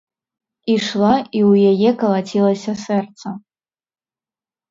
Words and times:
Ішла, 0.75 1.09
і 1.37 1.39
ў 1.49 1.51
яе 1.73 1.89
калацілася 2.03 2.71
сэрца. 2.85 3.27